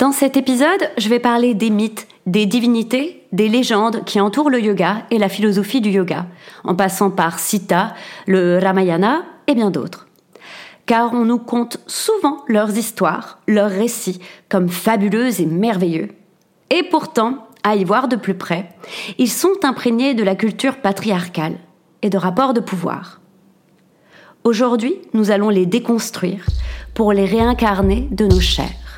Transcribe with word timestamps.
Dans 0.00 0.12
cet 0.12 0.38
épisode, 0.38 0.88
je 0.96 1.10
vais 1.10 1.18
parler 1.18 1.52
des 1.52 1.68
mythes, 1.68 2.08
des 2.24 2.46
divinités, 2.46 3.22
des 3.32 3.50
légendes 3.50 4.02
qui 4.06 4.18
entourent 4.18 4.48
le 4.48 4.58
yoga 4.58 5.02
et 5.10 5.18
la 5.18 5.28
philosophie 5.28 5.82
du 5.82 5.90
yoga, 5.90 6.24
en 6.64 6.74
passant 6.74 7.10
par 7.10 7.38
Sita, 7.38 7.92
le 8.26 8.58
Ramayana 8.58 9.24
et 9.46 9.54
bien 9.54 9.70
d'autres. 9.70 10.08
Car 10.86 11.12
on 11.12 11.26
nous 11.26 11.36
conte 11.36 11.80
souvent 11.86 12.38
leurs 12.48 12.78
histoires, 12.78 13.40
leurs 13.46 13.68
récits, 13.68 14.20
comme 14.48 14.70
fabuleux 14.70 15.38
et 15.38 15.44
merveilleux. 15.44 16.08
Et 16.70 16.82
pourtant, 16.82 17.46
à 17.62 17.76
y 17.76 17.84
voir 17.84 18.08
de 18.08 18.16
plus 18.16 18.32
près, 18.32 18.70
ils 19.18 19.30
sont 19.30 19.52
imprégnés 19.64 20.14
de 20.14 20.24
la 20.24 20.34
culture 20.34 20.78
patriarcale 20.78 21.58
et 22.00 22.08
de 22.08 22.16
rapports 22.16 22.54
de 22.54 22.60
pouvoir. 22.60 23.20
Aujourd'hui, 24.44 24.94
nous 25.12 25.30
allons 25.30 25.50
les 25.50 25.66
déconstruire 25.66 26.46
pour 26.94 27.12
les 27.12 27.26
réincarner 27.26 28.08
de 28.10 28.24
nos 28.24 28.40
chairs. 28.40 28.89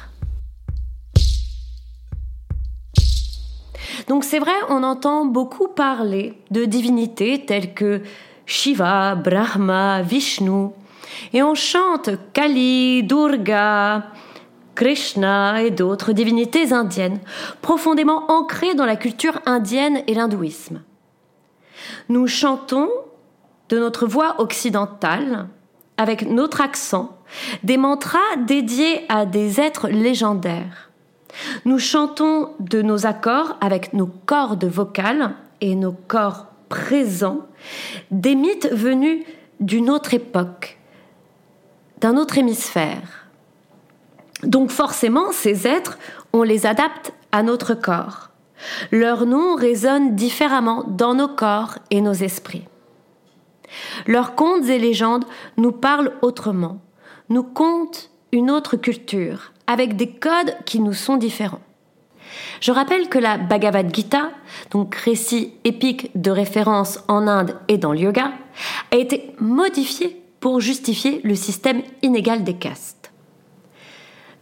Donc 4.12 4.24
c'est 4.24 4.40
vrai, 4.40 4.52
on 4.68 4.82
entend 4.82 5.24
beaucoup 5.24 5.68
parler 5.68 6.34
de 6.50 6.66
divinités 6.66 7.46
telles 7.46 7.72
que 7.72 8.02
Shiva, 8.44 9.14
Brahma, 9.14 10.02
Vishnu, 10.02 10.68
et 11.32 11.42
on 11.42 11.54
chante 11.54 12.10
Kali, 12.34 13.04
Durga, 13.04 14.02
Krishna 14.74 15.62
et 15.62 15.70
d'autres 15.70 16.12
divinités 16.12 16.74
indiennes, 16.74 17.20
profondément 17.62 18.30
ancrées 18.30 18.74
dans 18.74 18.84
la 18.84 18.96
culture 18.96 19.40
indienne 19.46 20.02
et 20.06 20.12
l'hindouisme. 20.12 20.82
Nous 22.10 22.26
chantons 22.26 22.90
de 23.70 23.78
notre 23.78 24.06
voix 24.06 24.42
occidentale, 24.42 25.48
avec 25.96 26.28
notre 26.28 26.60
accent, 26.60 27.16
des 27.62 27.78
mantras 27.78 28.36
dédiés 28.46 29.06
à 29.08 29.24
des 29.24 29.58
êtres 29.58 29.88
légendaires. 29.88 30.91
Nous 31.64 31.78
chantons 31.78 32.50
de 32.60 32.82
nos 32.82 33.06
accords 33.06 33.56
avec 33.60 33.92
nos 33.92 34.06
cordes 34.06 34.64
vocales 34.64 35.34
et 35.60 35.74
nos 35.74 35.92
corps 35.92 36.46
présents, 36.68 37.46
des 38.10 38.34
mythes 38.34 38.70
venus 38.72 39.24
d'une 39.60 39.90
autre 39.90 40.14
époque, 40.14 40.78
d'un 42.00 42.16
autre 42.16 42.38
hémisphère. 42.38 43.28
Donc 44.42 44.70
forcément, 44.70 45.32
ces 45.32 45.66
êtres, 45.66 45.98
on 46.32 46.42
les 46.42 46.66
adapte 46.66 47.12
à 47.30 47.42
notre 47.42 47.74
corps. 47.74 48.30
Leurs 48.90 49.26
noms 49.26 49.54
résonnent 49.54 50.14
différemment 50.14 50.84
dans 50.84 51.14
nos 51.14 51.28
corps 51.28 51.78
et 51.90 52.00
nos 52.00 52.12
esprits. 52.12 52.66
Leurs 54.06 54.34
contes 54.34 54.66
et 54.66 54.78
légendes 54.78 55.24
nous 55.56 55.72
parlent 55.72 56.12
autrement, 56.22 56.80
nous 57.28 57.42
content 57.42 58.00
une 58.32 58.50
autre 58.50 58.76
culture, 58.76 59.51
avec 59.66 59.96
des 59.96 60.10
codes 60.10 60.56
qui 60.64 60.80
nous 60.80 60.92
sont 60.92 61.16
différents. 61.16 61.60
Je 62.60 62.72
rappelle 62.72 63.08
que 63.08 63.18
la 63.18 63.38
Bhagavad 63.38 63.94
Gita, 63.94 64.30
donc 64.70 64.94
récit 64.94 65.52
épique 65.64 66.10
de 66.20 66.30
référence 66.30 67.00
en 67.08 67.26
Inde 67.26 67.56
et 67.68 67.78
dans 67.78 67.92
le 67.92 68.00
yoga, 68.00 68.32
a 68.90 68.96
été 68.96 69.34
modifiée 69.38 70.22
pour 70.40 70.60
justifier 70.60 71.20
le 71.24 71.34
système 71.34 71.82
inégal 72.02 72.44
des 72.44 72.54
castes. 72.54 73.12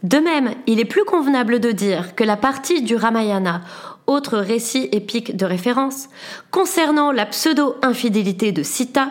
De 0.03 0.17
même, 0.17 0.55
il 0.65 0.79
est 0.79 0.85
plus 0.85 1.05
convenable 1.05 1.59
de 1.59 1.71
dire 1.71 2.15
que 2.15 2.23
la 2.23 2.37
partie 2.37 2.81
du 2.81 2.95
Ramayana, 2.95 3.61
autre 4.07 4.39
récit 4.39 4.89
épique 4.91 5.37
de 5.37 5.45
référence, 5.45 6.09
concernant 6.49 7.11
la 7.11 7.27
pseudo-infidélité 7.27 8.51
de 8.51 8.63
Sita, 8.63 9.09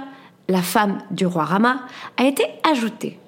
la 0.48 0.62
femme 0.62 0.98
du 1.12 1.26
roi 1.26 1.44
Rama, 1.44 1.82
a 2.16 2.24
été 2.24 2.44
ajoutée. 2.68 3.19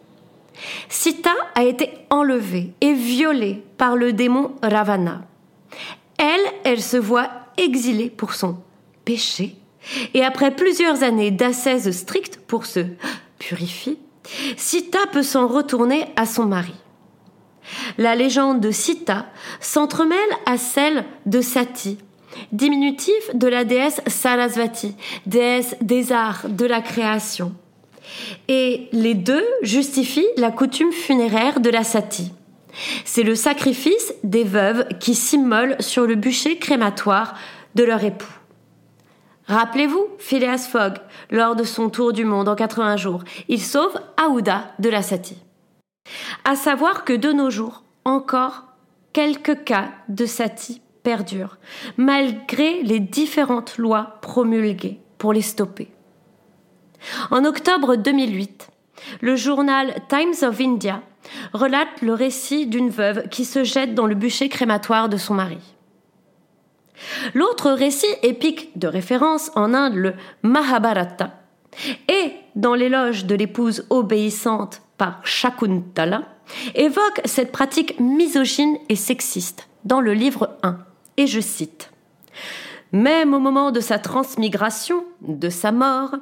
Sita 0.89 1.35
a 1.55 1.65
été 1.65 1.91
enlevée 2.11 2.73
et 2.81 2.93
violée 2.93 3.63
par 3.79 3.97
le 3.97 4.13
démon 4.13 4.53
Ravana. 4.63 5.23
Elle, 6.19 6.53
elle 6.65 6.83
se 6.83 6.97
voit 6.97 7.31
exilée 7.57 8.11
pour 8.11 8.35
son 8.35 8.59
péché 9.05 9.57
et 10.15 10.25
après 10.25 10.55
plusieurs 10.55 11.03
années 11.03 11.31
d'ascèse 11.31 11.91
stricte 11.91 12.39
pour 12.47 12.67
se 12.67 12.81
purifier, 13.39 13.99
Sita 14.57 15.01
peut 15.11 15.23
s'en 15.23 15.47
retourner 15.47 16.07
à 16.17 16.27
son 16.27 16.47
mari. 16.47 16.75
La 17.99 18.15
légende 18.15 18.61
de 18.61 18.71
Sita 18.71 19.27
s'entremêle 19.61 20.19
à 20.47 20.59
celle 20.59 21.05
de 21.27 21.41
Sati, 21.41 21.99
diminutif 22.53 23.35
de 23.35 23.49
la 23.49 23.65
déesse 23.65 24.01
Sarasvati, 24.07 24.97
déesse 25.27 25.77
des 25.81 26.13
arts, 26.13 26.49
de 26.49 26.67
la 26.67 26.81
création. 26.81 27.55
Et 28.49 28.89
les 28.93 29.15
deux 29.15 29.45
justifient 29.63 30.27
la 30.37 30.51
coutume 30.51 30.93
funéraire 30.93 31.61
de 31.61 31.71
la 31.71 31.85
sati. 31.85 32.33
C'est 33.05 33.23
le 33.23 33.35
sacrifice 33.35 34.15
des 34.25 34.45
veuves 34.45 34.87
qui 34.99 35.15
s'immolent 35.15 35.77
sur 35.81 36.07
le 36.07 36.15
bûcher 36.15 36.59
crématoire 36.59 37.35
de 37.75 37.85
leur 37.85 38.03
époux. 38.03 38.33
Rappelez-vous 39.47 40.07
Phileas 40.19 40.69
Fogg, 40.71 40.95
lors 41.31 41.57
de 41.57 41.65
son 41.65 41.91
tour 41.91 42.13
du 42.13 42.25
monde 42.25 42.49
en 42.49 42.55
80 42.55 42.97
jours, 42.97 43.25
il 43.49 43.61
sauve 43.61 43.99
Aouda 44.17 44.73
de 44.79 44.89
la 44.89 45.03
sati. 45.03 45.37
À 46.45 46.57
savoir 46.57 47.05
que 47.05 47.13
de 47.13 47.33
nos 47.33 47.51
jours, 47.51 47.83
encore 48.05 48.65
quelques 49.13 49.65
cas 49.65 49.91
de 50.09 50.27
sati 50.27 50.81
perdurent, 51.03 51.59
malgré 51.97 52.83
les 52.83 53.01
différentes 53.01 53.79
lois 53.79 54.19
promulguées 54.23 55.01
pour 55.19 55.33
les 55.33 55.43
stopper. 55.43 55.89
En 57.31 57.45
octobre 57.45 57.97
2008, 57.97 58.69
le 59.21 59.37
journal 59.37 59.95
Times 60.09 60.49
of 60.49 60.61
India 60.61 61.03
relate 61.53 62.03
le 62.03 62.15
récit 62.15 62.67
d'une 62.67 62.91
veuve 62.91 63.29
qui 63.29 63.45
se 63.45 63.65
jette 63.65 63.95
dans 63.95 64.07
le 64.07 64.15
bûcher 64.15 64.49
crématoire 64.49 65.09
de 65.09 65.17
son 65.17 65.35
mari. 65.35 65.59
L'autre 67.35 67.73
récit 67.73 68.07
épique 68.23 68.79
de 68.79 68.87
référence 68.87 69.51
en 69.55 69.75
Inde, 69.75 69.95
le 69.95 70.15
Mahabharata, 70.43 71.35
et 72.09 72.33
dans 72.55 72.75
l'éloge 72.75 73.25
de 73.25 73.35
l'épouse 73.35 73.87
obéissante 73.91 74.83
par 74.99 75.21
Shakuntala, 75.25 76.23
évoque 76.75 77.21
cette 77.25 77.51
pratique 77.51 77.99
misogyne 77.99 78.77
et 78.89 78.97
sexiste 78.97 79.69
dans 79.85 80.01
le 80.01 80.13
livre 80.13 80.57
1. 80.63 80.79
Et 81.17 81.27
je 81.27 81.41
cite 81.41 81.91
même 82.93 83.35
au 83.35 83.39
moment 83.39 83.71
de 83.71 83.81
sa 83.81 83.99
transmigration, 83.99 85.05
de 85.23 85.49
sa 85.49 85.73
mort, 85.73 86.15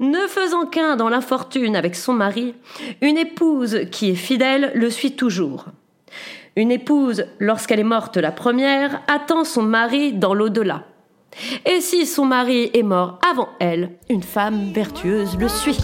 ne 0.00 0.26
faisant 0.26 0.66
qu'un 0.66 0.96
dans 0.96 1.08
l'infortune 1.08 1.76
avec 1.76 1.94
son 1.94 2.12
mari, 2.12 2.54
une 3.00 3.16
épouse 3.16 3.80
qui 3.90 4.10
est 4.10 4.16
fidèle 4.16 4.72
le 4.74 4.90
suit 4.90 5.12
toujours. 5.12 5.66
Une 6.56 6.72
épouse, 6.72 7.24
lorsqu'elle 7.38 7.80
est 7.80 7.84
morte 7.84 8.16
la 8.16 8.32
première, 8.32 9.00
attend 9.06 9.44
son 9.44 9.62
mari 9.62 10.12
dans 10.12 10.34
l'au-delà. 10.34 10.84
Et 11.66 11.80
si 11.80 12.04
son 12.04 12.24
mari 12.24 12.70
est 12.74 12.82
mort 12.82 13.18
avant 13.30 13.50
elle, 13.60 13.90
une 14.08 14.24
femme 14.24 14.72
vertueuse 14.72 15.36
le 15.38 15.48
suit. 15.48 15.78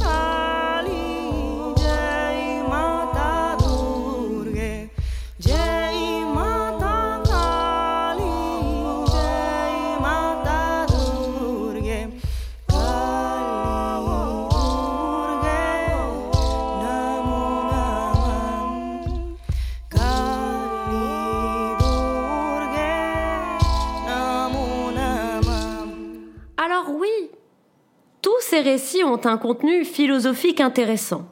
Récits 28.64 29.05
ont 29.05 29.20
un 29.25 29.37
contenu 29.37 29.84
philosophique 29.84 30.61
intéressant. 30.61 31.26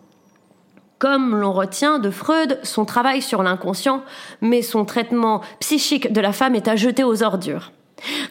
Comme 0.98 1.34
l'on 1.34 1.52
retient 1.52 1.98
de 1.98 2.10
Freud 2.10 2.60
son 2.62 2.84
travail 2.84 3.22
sur 3.22 3.42
l'inconscient, 3.42 4.04
mais 4.40 4.62
son 4.62 4.84
traitement 4.84 5.40
psychique 5.58 6.12
de 6.12 6.20
la 6.20 6.32
femme 6.32 6.54
est 6.54 6.68
à 6.68 6.76
jeter 6.76 7.02
aux 7.02 7.24
ordures. 7.24 7.72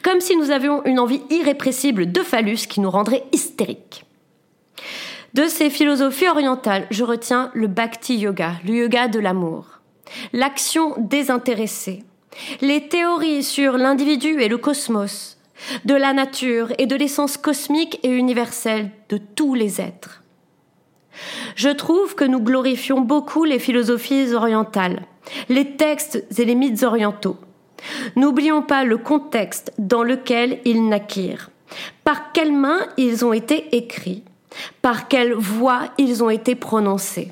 Comme 0.04 0.22
si 0.22 0.38
nous 0.38 0.52
avions 0.52 0.86
une 0.86 1.00
envie 1.00 1.22
irrépressible 1.30 2.12
de 2.12 2.22
phallus 2.22 2.68
qui 2.70 2.80
nous 2.80 2.90
rendrait 2.90 3.26
hystériques. 3.34 4.06
De 5.34 5.48
ces 5.48 5.70
philosophies 5.70 6.28
orientales, 6.28 6.88
je 6.92 7.04
retiens 7.04 7.52
le 7.54 7.68
bhakti 7.68 8.18
yoga, 8.18 8.54
le 8.66 8.74
yoga 8.74 9.08
de 9.08 9.20
l'amour, 9.20 9.66
l'action 10.34 10.94
désintéressée, 10.98 12.04
les 12.62 12.88
théories 12.88 13.44
sur 13.44 13.78
l'individu 13.78 14.42
et 14.42 14.48
le 14.48 14.58
cosmos, 14.58 15.38
de 15.86 15.96
la 15.96 16.14
nature 16.14 16.74
et 16.78 16.86
de 16.86 16.96
l'essence 16.96 17.38
cosmique 17.38 18.00
et 18.04 18.10
universelle 18.10 18.92
de 19.10 19.18
tous 19.18 19.54
les 19.54 19.82
êtres. 19.82 20.24
Je 21.56 21.70
trouve 21.70 22.16
que 22.16 22.24
nous 22.24 22.40
glorifions 22.40 23.02
beaucoup 23.02 23.44
les 23.44 23.60
philosophies 23.60 24.34
orientales, 24.34 25.04
les 25.50 25.76
textes 25.76 26.24
et 26.38 26.46
les 26.46 26.56
mythes 26.56 26.84
orientaux. 26.84 27.38
N'oublions 28.16 28.62
pas 28.62 28.84
le 28.84 28.98
contexte 28.98 29.74
dans 29.78 30.04
lequel 30.04 30.60
ils 30.66 30.88
naquirent, 30.88 31.50
par 32.04 32.32
quelles 32.32 32.54
mains 32.54 32.88
ils 32.98 33.26
ont 33.26 33.34
été 33.34 33.76
écrits, 33.76 34.24
par 34.82 35.08
quelle 35.08 35.34
voix 35.34 35.90
ils 35.98 36.24
ont 36.24 36.30
été 36.30 36.56
prononcés. 36.56 37.32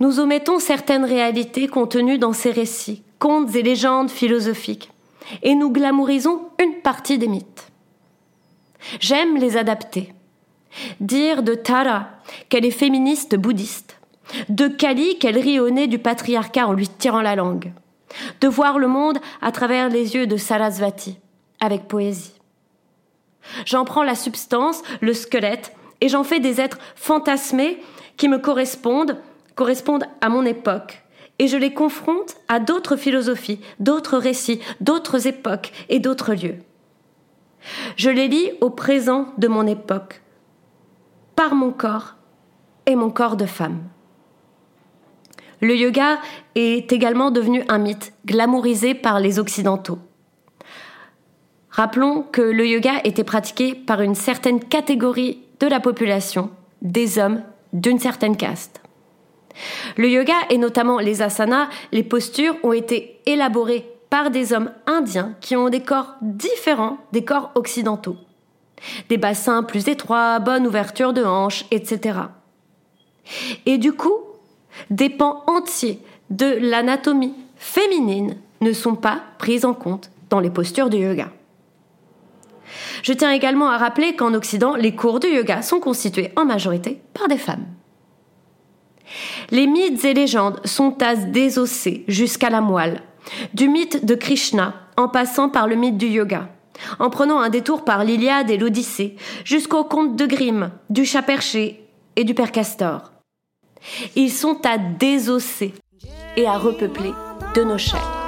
Nous 0.00 0.18
omettons 0.18 0.58
certaines 0.58 1.04
réalités 1.04 1.68
contenues 1.68 2.18
dans 2.18 2.32
ces 2.32 2.50
récits, 2.50 3.02
contes 3.18 3.54
et 3.54 3.62
légendes 3.62 4.10
philosophiques, 4.10 4.90
et 5.42 5.54
nous 5.54 5.70
glamourisons 5.70 6.48
une 6.60 6.80
partie 6.82 7.18
des 7.18 7.28
mythes. 7.28 7.70
J'aime 9.00 9.36
les 9.36 9.56
adapter. 9.56 10.14
Dire 11.00 11.42
de 11.42 11.54
Tara 11.54 12.08
qu'elle 12.48 12.64
est 12.64 12.70
féministe 12.70 13.36
bouddhiste, 13.36 13.98
de 14.48 14.68
Kali 14.68 15.18
qu'elle 15.18 15.38
rit 15.38 15.60
au 15.60 15.70
nez 15.70 15.86
du 15.86 15.98
patriarcat 15.98 16.66
en 16.66 16.72
lui 16.72 16.88
tirant 16.88 17.20
la 17.20 17.36
langue, 17.36 17.72
de 18.40 18.48
voir 18.48 18.78
le 18.78 18.88
monde 18.88 19.18
à 19.40 19.52
travers 19.52 19.88
les 19.88 20.14
yeux 20.14 20.26
de 20.26 20.36
Sarasvati, 20.36 21.18
avec 21.60 21.88
poésie. 21.88 22.34
J'en 23.66 23.84
prends 23.84 24.02
la 24.02 24.14
substance, 24.14 24.82
le 25.00 25.14
squelette, 25.14 25.74
et 26.00 26.08
j'en 26.08 26.24
fais 26.24 26.40
des 26.40 26.60
êtres 26.60 26.78
fantasmés 26.96 27.78
qui 28.16 28.28
me 28.28 28.38
correspondent, 28.38 29.18
correspondent 29.54 30.06
à 30.20 30.28
mon 30.28 30.44
époque. 30.44 31.01
Et 31.42 31.48
je 31.48 31.56
les 31.56 31.74
confronte 31.74 32.36
à 32.46 32.60
d'autres 32.60 32.94
philosophies, 32.94 33.58
d'autres 33.80 34.16
récits, 34.16 34.60
d'autres 34.80 35.26
époques 35.26 35.72
et 35.88 35.98
d'autres 35.98 36.34
lieux. 36.34 36.58
Je 37.96 38.10
les 38.10 38.28
lis 38.28 38.52
au 38.60 38.70
présent 38.70 39.26
de 39.38 39.48
mon 39.48 39.66
époque, 39.66 40.22
par 41.34 41.56
mon 41.56 41.72
corps 41.72 42.14
et 42.86 42.94
mon 42.94 43.10
corps 43.10 43.36
de 43.36 43.46
femme. 43.46 43.82
Le 45.60 45.76
yoga 45.76 46.20
est 46.54 46.92
également 46.92 47.32
devenu 47.32 47.64
un 47.68 47.78
mythe, 47.78 48.12
glamourisé 48.24 48.94
par 48.94 49.18
les 49.18 49.40
Occidentaux. 49.40 49.98
Rappelons 51.70 52.22
que 52.22 52.42
le 52.42 52.68
yoga 52.68 53.00
était 53.02 53.24
pratiqué 53.24 53.74
par 53.74 54.00
une 54.00 54.14
certaine 54.14 54.60
catégorie 54.60 55.42
de 55.58 55.66
la 55.66 55.80
population, 55.80 56.50
des 56.82 57.18
hommes 57.18 57.42
d'une 57.72 57.98
certaine 57.98 58.36
caste. 58.36 58.81
Le 59.96 60.08
yoga 60.08 60.34
et 60.50 60.58
notamment 60.58 60.98
les 60.98 61.22
asanas, 61.22 61.68
les 61.92 62.02
postures 62.02 62.56
ont 62.62 62.72
été 62.72 63.20
élaborées 63.26 63.86
par 64.10 64.30
des 64.30 64.52
hommes 64.52 64.70
indiens 64.86 65.34
qui 65.40 65.56
ont 65.56 65.68
des 65.68 65.80
corps 65.80 66.16
différents 66.20 66.98
des 67.12 67.24
corps 67.24 67.50
occidentaux. 67.54 68.16
Des 69.08 69.16
bassins 69.16 69.62
plus 69.62 69.88
étroits, 69.88 70.38
bonne 70.38 70.66
ouverture 70.66 71.12
de 71.12 71.24
hanches, 71.24 71.64
etc. 71.70 72.18
Et 73.64 73.78
du 73.78 73.92
coup, 73.92 74.16
des 74.90 75.08
pans 75.08 75.44
entiers 75.46 76.00
de 76.30 76.58
l'anatomie 76.60 77.34
féminine 77.56 78.36
ne 78.60 78.72
sont 78.72 78.96
pas 78.96 79.20
pris 79.38 79.64
en 79.64 79.74
compte 79.74 80.10
dans 80.30 80.40
les 80.40 80.50
postures 80.50 80.90
du 80.90 80.98
yoga. 80.98 81.28
Je 83.02 83.12
tiens 83.12 83.30
également 83.30 83.68
à 83.68 83.78
rappeler 83.78 84.16
qu'en 84.16 84.34
Occident, 84.34 84.74
les 84.74 84.94
cours 84.94 85.20
de 85.20 85.28
yoga 85.28 85.62
sont 85.62 85.80
constitués 85.80 86.32
en 86.36 86.44
majorité 86.44 87.00
par 87.14 87.28
des 87.28 87.38
femmes. 87.38 87.66
Les 89.50 89.66
mythes 89.66 90.04
et 90.04 90.14
légendes 90.14 90.60
sont 90.64 91.02
à 91.02 91.14
désosser 91.14 92.04
jusqu'à 92.08 92.50
la 92.50 92.60
moelle, 92.60 93.02
du 93.54 93.68
mythe 93.68 94.04
de 94.04 94.14
Krishna 94.14 94.74
en 94.96 95.08
passant 95.08 95.48
par 95.48 95.66
le 95.66 95.76
mythe 95.76 95.98
du 95.98 96.06
yoga, 96.06 96.48
en 96.98 97.10
prenant 97.10 97.40
un 97.40 97.48
détour 97.48 97.84
par 97.84 98.04
l'Iliade 98.04 98.50
et 98.50 98.58
l'Odyssée, 98.58 99.16
jusqu'au 99.44 99.84
conte 99.84 100.16
de 100.16 100.26
Grimm, 100.26 100.70
du 100.90 101.04
chat 101.04 101.22
perché 101.22 101.84
et 102.16 102.24
du 102.24 102.34
père 102.34 102.52
Castor. 102.52 103.12
Ils 104.16 104.30
sont 104.30 104.60
à 104.64 104.78
désosser 104.78 105.74
et 106.36 106.46
à 106.46 106.58
repeupler 106.58 107.12
de 107.54 107.64
nos 107.64 107.78
chairs. 107.78 108.22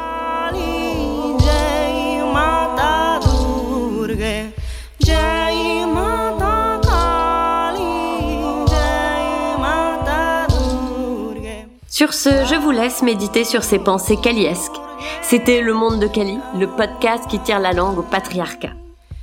Sur 11.94 12.12
ce, 12.12 12.28
je 12.28 12.56
vous 12.56 12.72
laisse 12.72 13.02
méditer 13.02 13.44
sur 13.44 13.62
ces 13.62 13.78
pensées 13.78 14.16
kaliesques. 14.16 14.80
C'était 15.22 15.60
Le 15.60 15.74
Monde 15.74 16.00
de 16.00 16.08
Kali, 16.08 16.40
le 16.58 16.66
podcast 16.66 17.22
qui 17.28 17.38
tire 17.38 17.60
la 17.60 17.72
langue 17.72 18.00
au 18.00 18.02
patriarcat. 18.02 18.72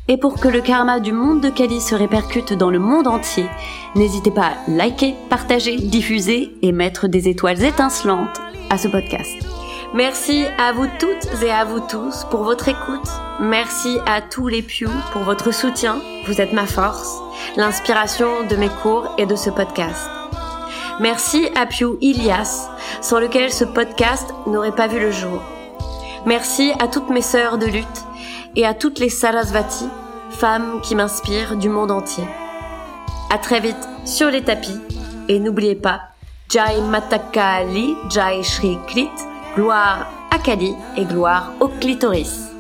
Et 0.08 0.16
pour 0.16 0.40
que 0.40 0.48
le 0.48 0.62
karma 0.62 1.02
du 1.02 1.12
monde 1.12 1.42
de 1.42 1.50
Kali 1.50 1.82
se 1.82 1.96
répercute 1.96 2.54
dans 2.54 2.70
le 2.70 2.80
monde 2.80 3.08
entier, 3.08 3.44
n'hésitez 3.96 4.32
pas 4.32 4.46
à 4.46 4.70
liker, 4.70 5.16
partager, 5.30 5.76
diffuser 5.76 6.56
et 6.62 6.72
mettre 6.72 7.10
des 7.10 7.28
étoiles 7.28 7.62
étincelantes 7.62 8.40
à 8.70 8.78
ce 8.78 8.88
podcast. 8.88 9.36
Merci 9.94 10.46
à 10.58 10.72
vous 10.72 10.88
toutes 10.98 11.44
et 11.44 11.52
à 11.52 11.66
vous 11.66 11.82
tous 11.90 12.26
pour 12.32 12.46
votre 12.46 12.70
écoute. 12.70 13.10
Merci 13.42 13.98
à 14.06 14.22
tous 14.22 14.48
les 14.48 14.62
Pew 14.62 14.88
pour 15.12 15.24
votre 15.24 15.54
soutien. 15.54 16.00
Vous 16.26 16.40
êtes 16.40 16.54
ma 16.54 16.68
force, 16.68 17.20
l'inspiration 17.58 18.48
de 18.50 18.56
mes 18.56 18.70
cours 18.70 19.14
et 19.18 19.26
de 19.26 19.36
ce 19.36 19.50
podcast. 19.50 20.21
Merci 21.02 21.50
à 21.56 21.66
Pew 21.66 21.98
Ilias, 22.00 22.70
sans 23.02 23.20
lequel 23.20 23.52
ce 23.52 23.66
podcast 23.66 24.32
n'aurait 24.46 24.76
pas 24.76 24.86
vu 24.86 25.00
le 25.00 25.10
jour. 25.10 25.42
Merci 26.28 26.74
à 26.80 26.88
toutes 26.88 27.10
mes 27.10 27.24
sœurs 27.24 27.58
de 27.58 27.66
lutte 27.66 27.88
et 28.56 28.68
à 28.68 28.76
toutes 28.76 29.00
les 29.00 29.10
Sarasvati, 29.10 29.88
femmes 30.30 30.80
qui 30.84 30.94
m'inspirent 30.94 31.58
du 31.58 31.70
monde 31.70 31.90
entier. 31.90 32.24
À 33.32 33.40
très 33.40 33.60
vite 33.60 33.90
sur 34.06 34.30
les 34.30 34.44
tapis 34.44 34.80
et 35.28 35.40
n'oubliez 35.40 35.74
pas 35.74 36.02
Jai 36.50 36.80
Matakali, 36.88 37.96
Jai 38.12 38.44
Shri 38.44 38.78
Klit, 38.86 39.10
gloire 39.56 40.06
à 40.30 40.38
Kali 40.38 40.76
et 40.98 41.06
gloire 41.06 41.54
au 41.62 41.68
clitoris. 41.68 42.51